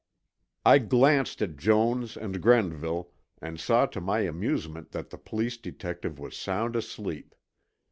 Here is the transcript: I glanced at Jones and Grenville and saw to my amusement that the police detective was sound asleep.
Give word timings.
I 0.65 0.79
glanced 0.79 1.43
at 1.43 1.57
Jones 1.57 2.17
and 2.17 2.41
Grenville 2.41 3.11
and 3.39 3.59
saw 3.59 3.85
to 3.85 4.01
my 4.01 4.21
amusement 4.21 4.93
that 4.93 5.11
the 5.11 5.17
police 5.19 5.57
detective 5.57 6.17
was 6.17 6.35
sound 6.35 6.75
asleep. 6.75 7.35